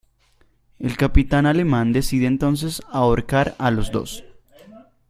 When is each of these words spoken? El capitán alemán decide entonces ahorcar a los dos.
El 0.79 0.97
capitán 0.97 1.45
alemán 1.45 1.93
decide 1.93 2.25
entonces 2.25 2.81
ahorcar 2.91 3.53
a 3.59 3.69
los 3.69 3.91
dos. 3.91 4.23